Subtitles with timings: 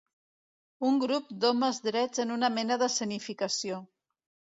[0.91, 3.79] Un grup d'homes drets en una mena d'escenificació.